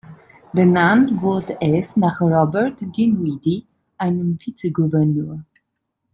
Benannt 0.51 1.21
wurde 1.21 1.57
es 1.61 1.95
nach 1.95 2.19
Robert 2.21 2.81
Dinwiddie, 2.81 3.67
einem 3.99 4.35
Vizegouverneur. 4.43 5.45